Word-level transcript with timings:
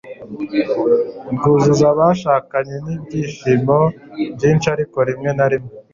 rwuzuza 1.33 1.85
abashakanye 1.93 2.75
n'ibyishimo 2.85 3.77
byinshi 4.35 4.67
ariko 4.75 4.97
rimwe 5.07 5.29
na 5.37 5.45
rimwe 5.51 5.71